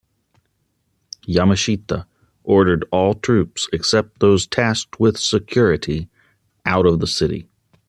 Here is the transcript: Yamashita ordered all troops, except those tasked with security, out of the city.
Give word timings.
Yamashita 1.27 2.07
ordered 2.43 2.85
all 2.91 3.13
troops, 3.13 3.69
except 3.71 4.19
those 4.19 4.47
tasked 4.47 4.99
with 4.99 5.15
security, 5.15 6.09
out 6.65 6.87
of 6.87 6.99
the 6.99 7.05
city. 7.05 7.45